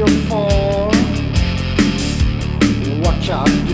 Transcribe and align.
you. 0.00 0.20
Watch 3.02 3.30
out. 3.30 3.69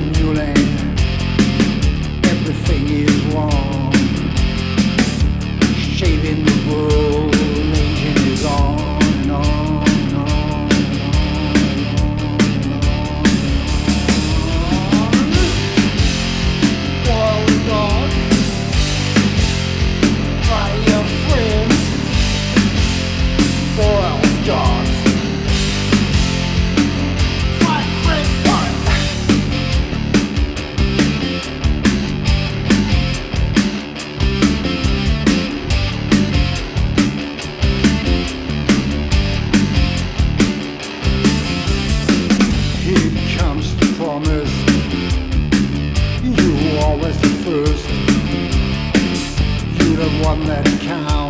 always 46.96 47.20
the 47.20 47.28
first. 47.44 47.88
You're 49.78 49.96
the 49.96 50.10
one 50.24 50.46
that 50.46 50.64
counts. 50.80 51.25